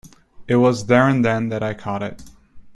It 0.47 0.55
was 0.55 0.87
there-and-then 0.87 1.49
that 1.49 1.61
I 1.61 1.75
caught 1.75 2.01
it. 2.01 2.23